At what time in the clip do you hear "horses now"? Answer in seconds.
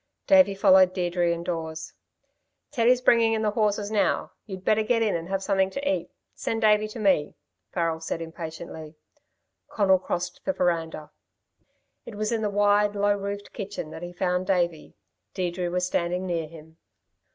3.51-4.31